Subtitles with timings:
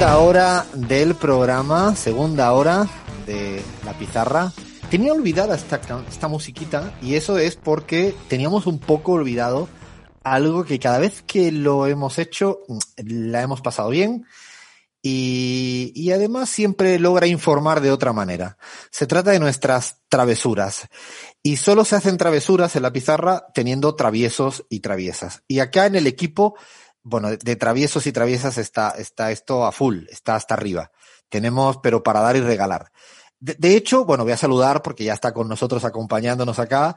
[0.00, 2.88] Segunda hora del programa, segunda hora
[3.26, 4.50] de la pizarra.
[4.90, 5.78] Tenía olvidada esta,
[6.08, 9.68] esta musiquita y eso es porque teníamos un poco olvidado
[10.24, 12.60] algo que cada vez que lo hemos hecho
[12.96, 14.24] la hemos pasado bien
[15.02, 18.56] y, y además siempre logra informar de otra manera.
[18.90, 20.88] Se trata de nuestras travesuras
[21.42, 25.42] y solo se hacen travesuras en la pizarra teniendo traviesos y traviesas.
[25.46, 26.54] Y acá en el equipo
[27.02, 30.90] bueno, de traviesos y traviesas está, está esto a full, está hasta arriba.
[31.28, 32.90] Tenemos, pero para dar y regalar.
[33.42, 36.96] De, hecho, bueno, voy a saludar porque ya está con nosotros acompañándonos acá.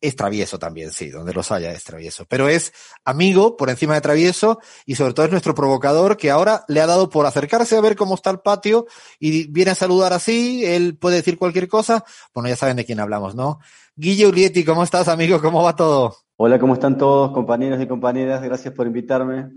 [0.00, 2.26] Es travieso también, sí, donde los haya es travieso.
[2.28, 2.72] Pero es
[3.04, 6.88] amigo por encima de travieso y sobre todo es nuestro provocador que ahora le ha
[6.88, 8.86] dado por acercarse a ver cómo está el patio
[9.20, 10.64] y viene a saludar así.
[10.64, 12.04] Él puede decir cualquier cosa.
[12.34, 13.60] Bueno, ya saben de quién hablamos, ¿no?
[13.94, 15.40] Guille Ulietti, ¿cómo estás, amigo?
[15.40, 16.25] ¿Cómo va todo?
[16.38, 18.42] Hola, ¿cómo están todos, compañeros y compañeras?
[18.42, 19.50] Gracias por invitarme.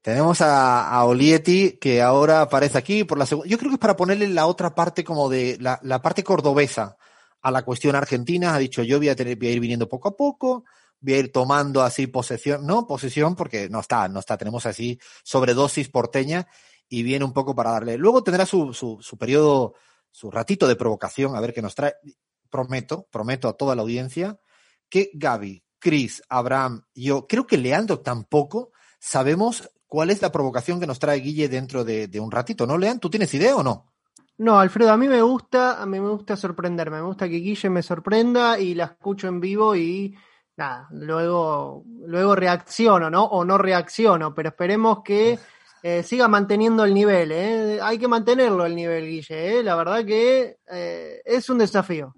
[0.00, 3.48] Tenemos a, a Olietti que ahora aparece aquí por la segunda.
[3.48, 6.96] Yo creo que es para ponerle la otra parte como de la, parte cordobesa
[7.42, 8.54] a la cuestión argentina.
[8.54, 10.62] Ha dicho yo voy a, ir viniendo poco a poco,
[11.00, 14.38] voy a ir tomando así posesión, no posesión porque no está, no está.
[14.38, 16.46] Tenemos así sobredosis porteña
[16.88, 17.98] y viene un poco para darle.
[17.98, 19.74] Luego tendrá su, su periodo,
[20.12, 21.94] su ratito de provocación, a ver qué nos trae.
[22.48, 24.38] Prometo, prometo a toda la audiencia
[24.88, 30.86] que Gaby, Chris, Abraham, yo, creo que Leandro tampoco sabemos cuál es la provocación que
[30.86, 33.00] nos trae Guille dentro de, un ratito, ¿no, Leandro?
[33.00, 33.92] ¿Tú tienes idea o no?
[34.38, 37.68] No, Alfredo, a mí me gusta, a mí me gusta sorprenderme, me gusta que Guille
[37.70, 40.14] me sorprenda y la escucho en vivo y
[40.56, 43.24] nada, luego, luego reacciono, ¿no?
[43.24, 45.38] O no reacciono, pero esperemos que
[45.82, 47.78] eh, siga manteniendo el nivel, ¿eh?
[47.82, 49.62] Hay que mantenerlo el nivel, Guille, ¿eh?
[49.62, 52.14] La verdad que eh, es un desafío.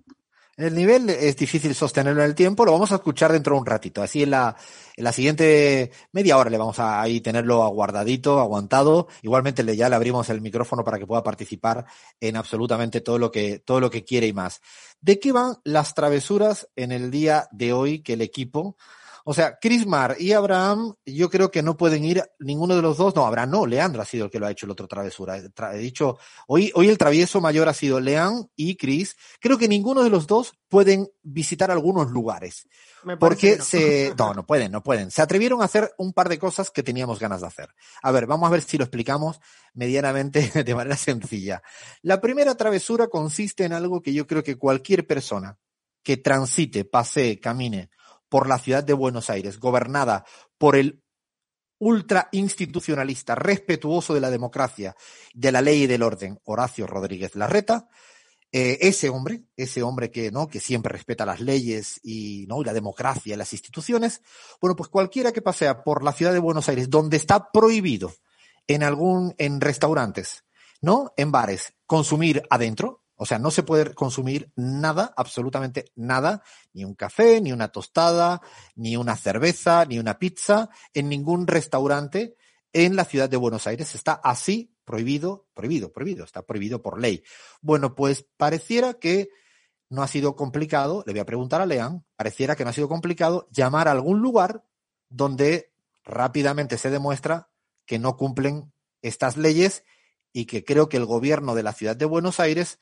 [0.57, 3.67] El nivel es difícil sostenerlo en el tiempo, lo vamos a escuchar dentro de un
[3.67, 4.03] ratito.
[4.03, 4.55] Así en la,
[4.95, 9.09] en la siguiente media hora le vamos a ahí tenerlo aguardadito, aguantado.
[9.23, 11.87] Igualmente le, ya le abrimos el micrófono para que pueda participar
[12.21, 14.61] en absolutamente todo lo que, todo lo que quiere y más.
[15.01, 18.77] ¿De qué van las travesuras en el día de hoy que el equipo
[19.25, 23.15] o sea, Mar y Abraham, yo creo que no pueden ir ninguno de los dos.
[23.15, 25.37] No, Abraham no, Leandro ha sido el que lo ha hecho el otro travesura.
[25.37, 26.19] He dicho,
[26.49, 29.17] hoy, hoy el travieso mayor ha sido Leand y Chris.
[29.41, 32.67] Creo que ninguno de los dos pueden visitar algunos lugares.
[33.21, 33.65] porque no.
[33.65, 35.11] se, no, no pueden, no pueden.
[35.11, 37.69] Se atrevieron a hacer un par de cosas que teníamos ganas de hacer.
[38.03, 39.41] A ver, vamos a ver si lo explicamos
[39.75, 41.63] medianamente de manera sencilla.
[42.03, 45.59] La primera travesura consiste en algo que yo creo que cualquier persona
[46.03, 47.91] que transite, pasee, camine
[48.33, 50.25] por la ciudad de Buenos Aires, gobernada
[50.57, 51.03] por el
[51.79, 54.97] ultra institucionalista, respetuoso de la democracia,
[55.35, 57.91] de la ley y del orden, Horacio Rodríguez Larreta,
[58.51, 60.49] eh, ese hombre, ese hombre que, ¿no?
[60.49, 62.63] que siempre respeta las leyes y, ¿no?
[62.65, 64.23] la democracia y las instituciones,
[64.63, 68.15] bueno, pues cualquiera que pasea por la ciudad de Buenos Aires, donde está prohibido
[68.67, 70.45] en algún, en restaurantes,
[70.81, 71.13] ¿no?
[71.19, 76.43] En bares, consumir adentro, o sea, no se puede consumir nada, absolutamente nada,
[76.73, 78.41] ni un café, ni una tostada,
[78.75, 82.37] ni una cerveza, ni una pizza, en ningún restaurante
[82.73, 83.95] en la ciudad de Buenos Aires.
[83.95, 87.23] Está así prohibido, prohibido, prohibido, está prohibido por ley.
[87.61, 89.29] Bueno, pues pareciera que
[89.89, 92.89] no ha sido complicado, le voy a preguntar a Leán, pareciera que no ha sido
[92.89, 94.65] complicado llamar a algún lugar
[95.11, 95.73] donde
[96.03, 97.51] rápidamente se demuestra
[97.85, 98.73] que no cumplen
[99.03, 99.85] estas leyes
[100.33, 102.81] y que creo que el gobierno de la ciudad de Buenos Aires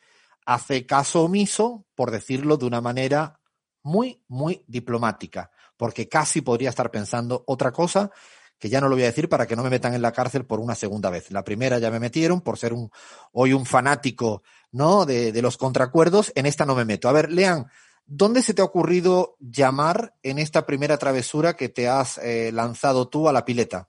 [0.50, 3.38] hace caso omiso, por decirlo de una manera
[3.84, 8.10] muy, muy diplomática, porque casi podría estar pensando otra cosa
[8.58, 10.44] que ya no lo voy a decir para que no me metan en la cárcel
[10.44, 11.30] por una segunda vez.
[11.30, 12.90] La primera ya me metieron por ser un,
[13.30, 15.06] hoy un fanático, ¿no?
[15.06, 16.32] De, los contracuerdos.
[16.34, 17.08] En esta no me meto.
[17.08, 17.68] A ver, Lean,
[18.04, 23.06] ¿dónde se te ha ocurrido llamar en esta primera travesura que te has eh, lanzado
[23.08, 23.88] tú a la pileta?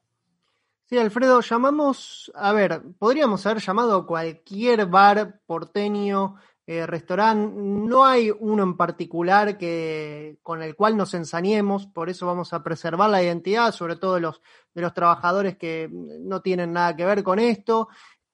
[0.91, 6.35] Sí, Alfredo, llamamos, a ver, podríamos haber llamado a cualquier bar porteño
[6.67, 7.53] eh, restaurante.
[7.55, 12.63] No hay uno en particular que, con el cual nos ensañemos, por eso vamos a
[12.63, 14.41] preservar la identidad, sobre todo de los,
[14.73, 17.89] de los trabajadores que no tienen nada que ver con esto.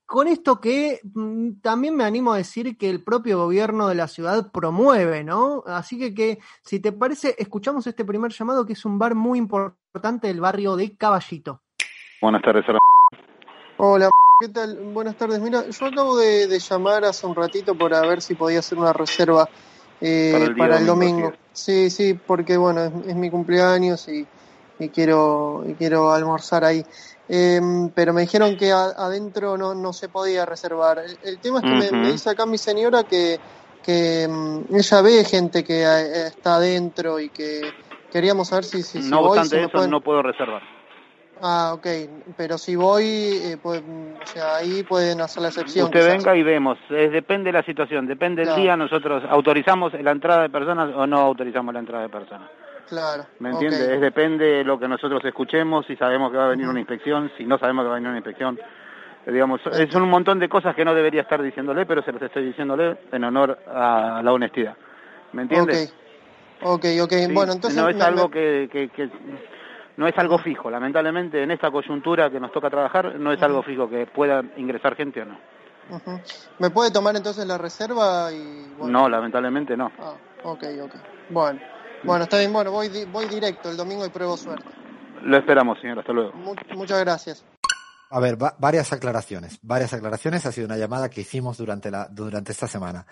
[0.05, 4.07] Con esto que mm, también me animo a decir que el propio gobierno de la
[4.07, 5.63] ciudad promueve, ¿no?
[5.65, 9.37] Así que, que si te parece, escuchamos este primer llamado que es un bar muy
[9.37, 11.61] importante del barrio de Caballito.
[12.21, 12.65] Buenas tardes,
[13.77, 14.75] Hola, ¿Qué tal?
[14.93, 15.39] Buenas tardes.
[15.39, 19.49] Mira, yo acabo de, llamar hace un ratito para ver si podía hacer una reserva
[19.99, 21.33] eh, para el, domingo.
[21.51, 24.27] Sí, sí, porque bueno, es, mi cumpleaños y,
[24.89, 26.85] quiero y quiero almorzar ahí.
[27.27, 31.01] Em, pero me dijeron que adentro no, no se podía reservar.
[31.23, 33.39] El, tema es que me, dice acá mi señora que,
[33.81, 37.73] que em, ella ve gente que eh, está adentro y que
[38.11, 38.83] queríamos saber si...
[38.83, 40.76] si no obstante eso, no puedo reservar.
[41.41, 41.87] Ah, ok,
[42.35, 45.85] pero si voy, eh, pues, o sea, ahí pueden hacer la excepción.
[45.85, 50.43] Usted venga y vemos, depende de la situación, depende del día, nosotros autorizamos la entrada
[50.43, 52.49] de personas o no autorizamos la entrada de personas.
[52.87, 53.25] Claro.
[53.39, 53.95] ¿Me entiende?
[53.95, 57.31] Es depende de lo que nosotros escuchemos, si sabemos que va a venir una inspección,
[57.37, 58.59] si no sabemos que va a venir una inspección.
[59.25, 62.21] Eh, digamos, es un montón de cosas que no debería estar diciéndole, pero se los
[62.21, 64.75] estoy diciéndole en honor a la honestidad.
[65.33, 65.89] ¿Me entiende?
[66.63, 67.79] Ok, ok, bueno, entonces...
[67.79, 69.09] No es algo que, que,
[69.97, 73.63] no es algo fijo, lamentablemente en esta coyuntura que nos toca trabajar no es algo
[73.63, 75.37] fijo que pueda ingresar gente o no.
[76.59, 78.31] ¿Me puede tomar entonces la reserva?
[78.31, 79.91] y No, lamentablemente no.
[79.99, 80.13] Ah,
[80.43, 80.95] ok, ok.
[81.29, 81.59] Bueno,
[82.03, 84.69] bueno, está bien, bueno, voy, voy directo el domingo y pruebo suerte.
[85.23, 86.31] Lo esperamos, señor, hasta luego.
[86.33, 87.56] muchas gracias.
[88.09, 89.59] A ver, varias aclaraciones.
[89.61, 90.45] Varias aclaraciones.
[90.45, 93.05] Ha sido una llamada que hicimos durante, la, durante esta semana.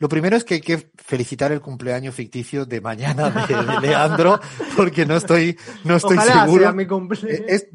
[0.00, 4.40] Lo primero es que hay que felicitar el cumpleaños ficticio de mañana de, Leandro,
[4.74, 6.72] porque no estoy, no estoy seguro.
[6.72, 7.42] mi cumpleaños.
[7.46, 7.66] Es,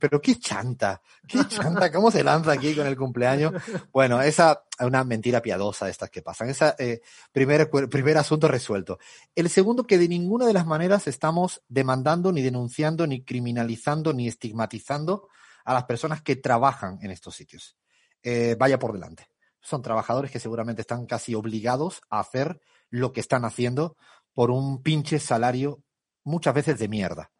[0.00, 3.52] pero qué chanta, qué chanta, cómo se lanza aquí con el cumpleaños.
[3.92, 6.48] Bueno, esa es una mentira piadosa de estas que pasan.
[6.50, 8.98] Ese eh, primer, primer asunto resuelto.
[9.36, 14.26] El segundo, que de ninguna de las maneras estamos demandando, ni denunciando, ni criminalizando, ni
[14.26, 15.28] estigmatizando
[15.68, 17.76] a las personas que trabajan en estos sitios.
[18.22, 19.28] Eh, vaya por delante.
[19.60, 23.94] Son trabajadores que seguramente están casi obligados a hacer lo que están haciendo
[24.32, 25.82] por un pinche salario
[26.24, 27.32] muchas veces de mierda.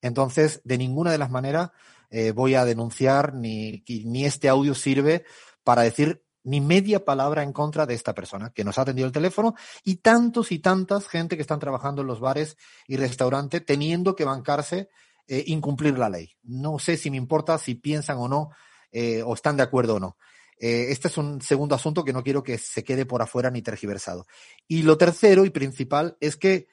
[0.00, 1.72] Entonces, de ninguna de las maneras
[2.08, 5.26] eh, voy a denunciar ni, ni este audio sirve
[5.62, 9.12] para decir ni media palabra en contra de esta persona que nos ha atendido el
[9.12, 12.56] teléfono y tantos y tantas gente que están trabajando en los bares
[12.86, 14.88] y restaurantes teniendo que bancarse
[15.26, 16.36] eh, incumplir la ley.
[16.42, 18.50] No sé si me importa si piensan o no,
[18.92, 20.18] eh, o están de acuerdo o no.
[20.58, 23.62] Eh, este es un segundo asunto que no quiero que se quede por afuera ni
[23.62, 24.26] tergiversado.
[24.68, 26.68] Y lo tercero y principal es que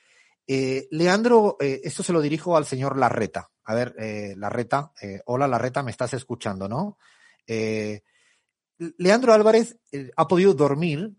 [0.47, 3.49] Leandro, esto se lo dirijo al señor Larreta.
[3.63, 3.95] A ver,
[4.35, 4.91] Larreta,
[5.25, 6.97] hola Larreta, me estás escuchando, ¿no?
[8.97, 9.77] Leandro Álvarez
[10.17, 11.15] ha podido dormir,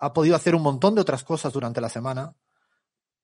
[0.00, 2.34] ha podido hacer un montón de otras cosas durante la semana,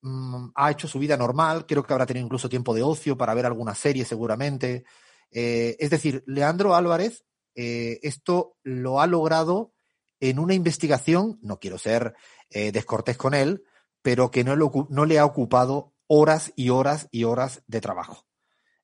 [0.01, 3.35] Mm, ha hecho su vida normal, creo que habrá tenido incluso tiempo de ocio para
[3.35, 4.85] ver alguna serie seguramente.
[5.31, 7.25] Eh, es decir, Leandro Álvarez
[7.55, 9.75] eh, esto lo ha logrado
[10.21, 12.15] en una investigación, no quiero ser
[12.51, 13.65] eh, descortés con él,
[14.01, 18.25] pero que no, le ha ocupado horas y horas y horas de trabajo.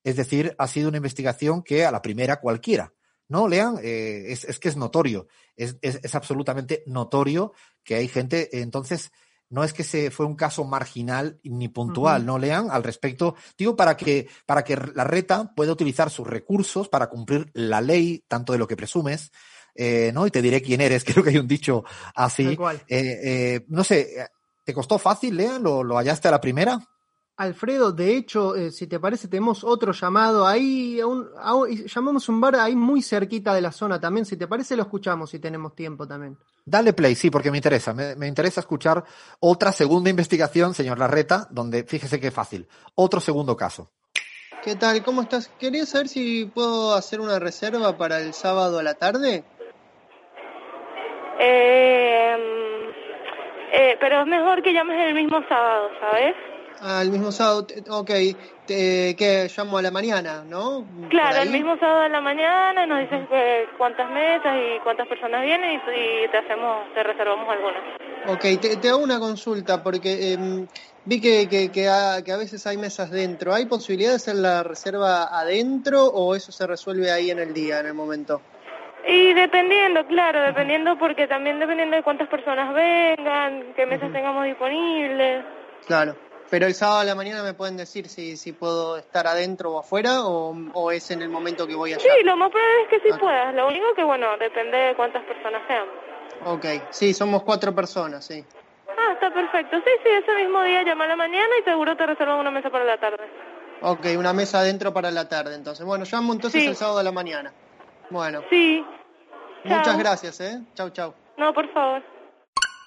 [0.03, 2.93] Es decir, ha sido una investigación que a la primera cualquiera.
[3.29, 5.79] No, lean, es, que es notorio, es,
[6.15, 7.53] absolutamente notorio
[7.83, 9.13] que hay gente, entonces,
[9.51, 12.69] no es que se fue un caso marginal ni puntual, ¿no, Lean?
[12.71, 17.51] Al respecto, digo, para que, para que la reta pueda utilizar sus recursos para cumplir
[17.55, 19.31] la ley, tanto de lo que presumes,
[19.75, 20.27] eh, ¿no?
[20.27, 22.57] Y te diré quién eres, creo que hay un dicho así.
[22.89, 24.29] Eh, eh, no sé,
[24.65, 25.63] ¿te costó fácil, Lean?
[25.63, 26.79] ¿Lo, lo hallaste a la primera?
[27.37, 31.29] Alfredo, de hecho, eh, si te parece, tenemos otro llamado ahí, un,
[31.93, 34.25] llamamos un bar ahí muy cerquita de la zona también.
[34.25, 36.39] Si te parece, lo escuchamos si tenemos tiempo también.
[36.65, 37.93] Dale play, sí, porque me interesa.
[37.93, 39.03] Me, interesa escuchar
[39.41, 42.69] otra segunda investigación, señor Larreta, donde fíjese qué fácil.
[42.95, 43.91] Otro segundo caso.
[44.63, 45.03] ¿Qué tal?
[45.03, 45.49] ¿Cómo estás?
[45.59, 49.43] Quería saber si puedo hacer una reserva para el sábado a la tarde.
[51.41, 52.37] Eh,
[53.73, 56.37] eh, pero es mejor que llames el mismo sábado, ¿sabes?
[56.81, 58.11] Ah, el mismo sábado, ok,
[58.67, 60.85] te, que llamo a la mañana, ¿no?
[61.09, 63.27] Claro, el mismo sábado a la mañana nos dices
[63.79, 67.83] cuántas mesas y cuántas personas vienen y, te hacemos, te reservamos algunas.
[68.27, 70.67] Ok, te, hago una consulta porque em,
[71.05, 73.55] vi que, que, que, a, que a veces hay mesas dentro.
[73.55, 77.81] ¿Hay posibilidad de hacer la reserva adentro o eso se resuelve ahí en el día,
[77.81, 78.41] en el momento?
[79.07, 85.45] Y dependiendo, claro, dependiendo porque también dependiendo de cuántas personas vengan, qué mesas tengamos disponibles.
[85.87, 86.17] Claro.
[86.55, 89.81] Pero el sábado a la mañana me pueden decir si, si puedo estar adentro o
[89.81, 92.01] afuera o, es en el momento que voy allá.
[92.01, 93.53] Sí, lo más probable es que sí puedas.
[93.57, 95.85] Lo único que, bueno, depende de cuántas personas sean.
[96.45, 98.45] Ok, sí, somos cuatro personas, sí.
[98.89, 99.79] Ah, está perfecto.
[99.79, 102.71] Sí, sí, ese mismo día llama a la mañana y seguro te reservan una mesa
[102.71, 103.25] para la tarde.
[103.81, 105.85] Ok, una mesa adentro para la tarde, entonces.
[105.85, 107.53] Bueno, llamo entonces el sábado a la mañana.
[108.11, 108.43] Bueno.
[108.49, 108.87] Sí.
[109.65, 110.61] Muchas gracias, ¿eh?
[110.77, 111.15] Chau, chau.
[111.37, 112.14] No, por favor.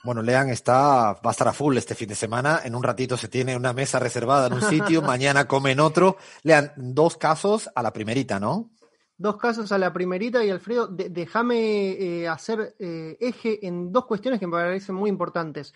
[0.07, 2.61] Bueno, Lean está, va a estar a full este fin de semana.
[2.63, 6.15] En un ratito se tiene una mesa reservada en un sitio, mañana come en otro.
[6.43, 8.69] Lean, dos casos a la primerita, ¿no?
[9.17, 14.39] Dos casos a la primerita y Alfredo, déjame eh, hacer eh, eje en dos cuestiones
[14.39, 15.73] que me parecen muy importantes.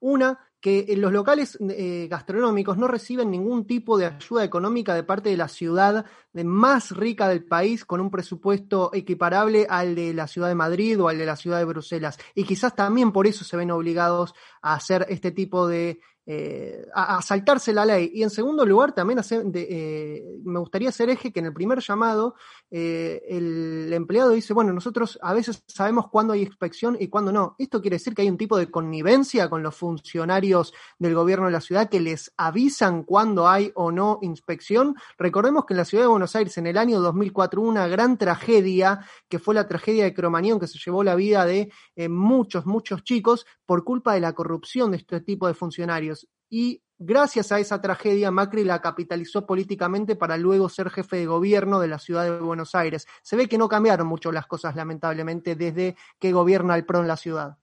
[0.00, 5.30] Una, que los locales eh, gastronómicos no reciben ningún tipo de ayuda económica de parte
[5.30, 10.48] de la ciudad más rica del país, con un presupuesto equiparable al de la ciudad
[10.48, 12.18] de Madrid o al de la ciudad de Bruselas.
[12.34, 16.00] Y quizás también por eso se ven obligados a hacer este tipo de
[16.30, 18.10] eh, a, saltarse la ley.
[18.12, 19.18] Y en segundo lugar, también
[19.54, 22.34] eh, me gustaría hacer eje que en el primer llamado
[22.70, 27.56] eh, el empleado dice, bueno, nosotros a veces sabemos cuándo hay inspección y cuándo no.
[27.56, 31.52] Esto quiere decir que hay un tipo de connivencia con los funcionarios del gobierno de
[31.52, 34.96] la ciudad que les avisan cuándo hay o no inspección.
[35.16, 38.18] Recordemos que en la ciudad de Buenos Aires en el año 2004 hubo una gran
[38.18, 41.70] tragedia que fue la tragedia de Cromañón que se llevó la vida de
[42.10, 46.17] muchos, muchos chicos por culpa de la corrupción de este tipo de funcionarios
[46.50, 51.80] y gracias a esa tragedia Macri la capitalizó políticamente para luego ser jefe de gobierno
[51.80, 53.06] de la ciudad de Buenos Aires.
[53.22, 57.08] Se ve que no cambiaron mucho las cosas, lamentablemente, desde que gobierna el PRO en
[57.08, 57.58] la ciudad.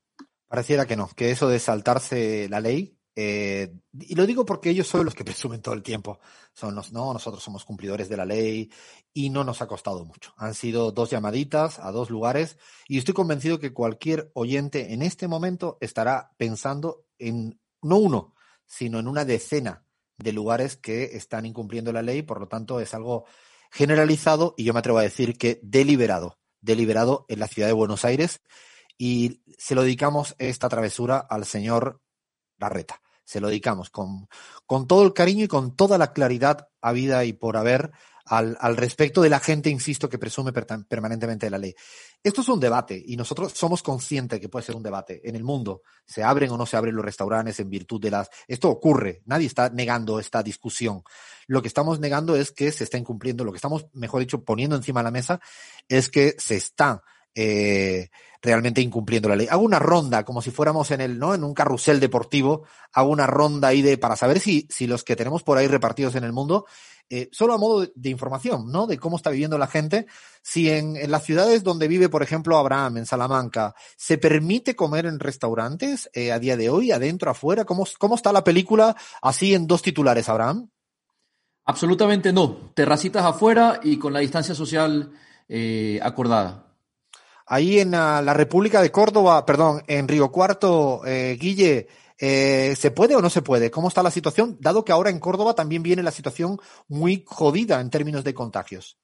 [0.47, 4.88] Pareciera que no, que eso de saltarse la ley, eh, y lo digo porque ellos
[4.88, 6.19] son los que presumen todo el tiempo,
[6.53, 8.69] son los, no, nosotros somos cumplidores de la ley
[9.13, 10.33] y no nos ha costado mucho.
[10.38, 12.57] Han sido dos llamaditas a dos lugares
[12.88, 18.34] y estoy convencido que cualquier oyente en este momento estará pensando en, no uno,
[18.65, 19.86] sino en una decena
[20.17, 23.25] de lugares que están incumpliendo la ley, por lo tanto es algo
[23.72, 28.05] generalizado y yo me atrevo a decir que deliberado, deliberado en la ciudad de Buenos
[28.05, 28.41] Aires
[28.98, 32.01] y se lo dedicamos esta travesura al señor
[32.57, 33.01] Larreta.
[33.25, 34.27] Se lo dedicamos con,
[34.65, 37.91] con todo el cariño y con toda la claridad habida y por haber
[38.25, 41.75] al, al respecto de la gente, insisto, que presume permanentemente de la ley.
[42.24, 45.22] Esto es un debate y nosotros somos conscientes que puede ser un debate.
[45.24, 48.29] En el mundo se abren o no se abren los restaurantes en virtud de las...
[48.48, 51.03] Esto ocurre, nadie está negando esta discusión.
[51.48, 54.75] Lo que estamos negando es que se está incumpliendo, lo que estamos, mejor dicho, poniendo
[54.75, 55.39] encima de la mesa
[55.88, 57.03] es que se está
[57.36, 58.10] eh,
[58.41, 59.48] realmente incumpliendo la ley.
[59.50, 61.36] Hago una ronda, como si fuéramos en el, ¿no?
[61.36, 62.63] En un carrusel deportivo,
[62.94, 66.15] hago una ronda ahí de, para saber si, si los que tenemos por ahí repartidos
[66.15, 66.65] en el mundo
[67.09, 68.88] eh, solo a modo de, información, ¿no?
[68.88, 70.07] De cómo está viviendo la gente.
[70.41, 75.05] Si en, en, las ciudades donde vive, por ejemplo, Abraham, en Salamanca, ¿se permite comer
[75.05, 77.63] en restaurantes eh, a día de hoy, adentro, afuera?
[77.63, 80.69] ¿Cómo, ¿Cómo está la película así en dos titulares, Abraham?
[81.65, 82.71] Absolutamente no.
[82.74, 85.12] Terracitas afuera y con la distancia social
[85.47, 86.74] eh, acordada.
[87.45, 93.15] Ahí en la, la, República de Córdoba, perdón, en Río Cuarto, Guille, eh, ¿Se puede
[93.15, 93.72] o no se puede?
[93.72, 94.57] ¿Cómo está la situación?
[94.60, 96.57] Dado que ahora en Córdoba también viene la situación
[96.88, 98.98] muy jodida en términos de contagios.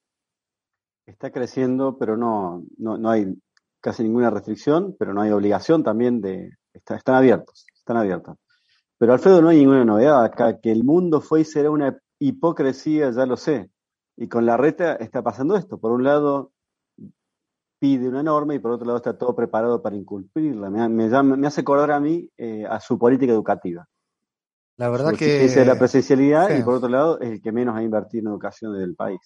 [1.04, 3.34] Está creciendo, pero no, no, no hay
[3.80, 6.50] casi ninguna restricción, pero no hay obligación también de...
[6.72, 8.36] están abiertos, están abiertos.
[8.98, 10.60] Pero Alfredo, no hay ninguna novedad acá.
[10.60, 13.68] Que el mundo fue y será una hipocresía, ya lo sé.
[14.16, 15.78] Y con la reta está pasando esto.
[15.78, 16.51] Por un lado,
[17.82, 20.70] pide una norma y por otro lado está todo preparado para incumplirla.
[20.70, 23.88] Me, me, hace acordar a mí eh, a su política educativa.
[24.76, 25.44] La verdad que...
[25.44, 28.78] Es la presencialidad y por otro lado es el que menos ha invertido en educación
[28.78, 29.18] del país.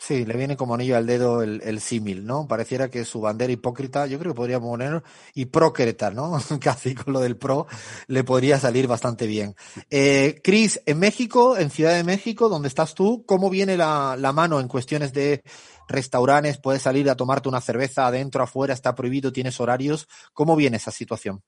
[0.00, 2.46] Sí, le viene como anillo al dedo el, símil, ¿no?
[2.46, 5.02] Pareciera que su bandera hipócrita, yo creo que podríamos poner
[5.34, 6.38] hipócrita, ¿no?
[6.60, 7.66] Casi con lo del pro
[8.06, 9.56] le podría salir bastante bien.
[9.90, 14.32] Eh, Cris, en México, en Ciudad de México, donde estás tú, ¿cómo viene la, la
[14.32, 15.42] mano en cuestiones de
[15.88, 20.06] restaurantes, puedes salir a tomarte una cerveza adentro, afuera, está prohibido, tienes horarios.
[20.32, 21.42] ¿Cómo viene esa situación?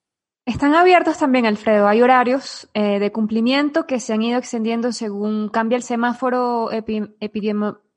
[0.47, 1.87] Están abiertos también, Alfredo.
[1.87, 7.90] Hay horarios eh, de cumplimiento que se han ido extendiendo según cambia el semáforo epidemiológico,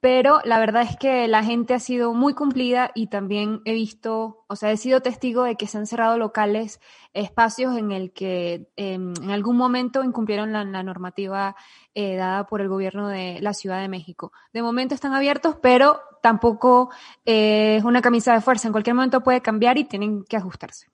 [0.00, 4.44] pero la verdad es que la gente ha sido muy cumplida y también he visto,
[4.48, 6.80] o sea, he sido testigo de que se han cerrado locales,
[7.12, 11.54] espacios en el que em, en algún momento incumplieron la, normativa
[11.94, 14.32] eh, dada por el gobierno de la Ciudad de México.
[14.52, 16.90] De momento están abiertos, pero tampoco
[17.24, 18.66] eh, es una camisa de fuerza.
[18.68, 20.88] En cualquier momento puede cambiar y tienen que ajustarse.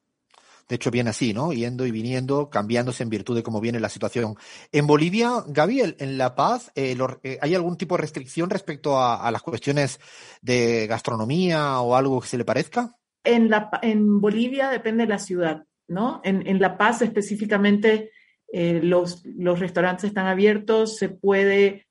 [0.69, 1.53] De hecho, viene así, ¿no?
[1.53, 4.35] Yendo y viniendo, cambiándose en virtud de cómo viene la situación.
[4.73, 9.31] En Bolivia, Gabriel, en La Paz, eh, eh, ¿hay algún tipo de restricción respecto a,
[9.31, 10.01] las cuestiones
[10.43, 12.97] de gastronomía o algo que se le parezca?
[13.23, 16.21] En, la, en Bolivia depende de la ciudad, ¿no?
[16.25, 18.11] En, La Paz específicamente
[18.53, 21.87] eh, los, los, restaurantes están abiertos, se puede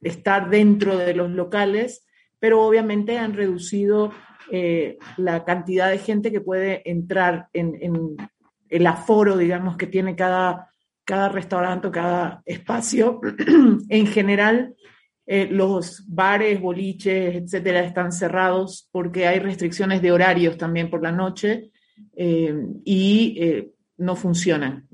[0.00, 2.06] estar dentro de los locales,
[2.38, 4.10] pero obviamente han reducido
[4.50, 8.16] eh, la cantidad de gente que puede entrar en,
[8.68, 10.70] el aforo, digamos, que tiene cada,
[11.04, 13.20] cada restaurante o cada espacio.
[13.88, 14.74] en general,
[15.26, 21.12] eh, los bares, boliches, etcétera, están cerrados porque hay restricciones de horarios también por la
[21.12, 21.70] noche
[22.16, 24.86] eh, y no funcionan.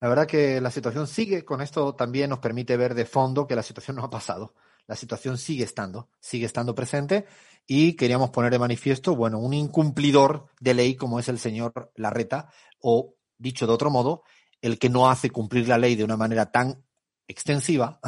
[0.00, 3.56] La verdad que la situación sigue, con esto también nos permite ver de fondo que
[3.56, 4.54] la situación no ha pasado
[4.86, 7.26] la situación sigue estando, sigue estando presente
[7.66, 12.50] y queríamos poner de manifiesto, bueno, un incumplidor de ley como es el señor Larreta,
[12.80, 14.22] o dicho de otro modo,
[14.60, 16.84] el que no hace cumplir la ley de una manera tan
[17.28, 18.00] extensiva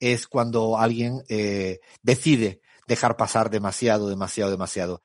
[0.00, 5.02] es cuando alguien eh, decide dejar pasar demasiado, demasiado, demasiado.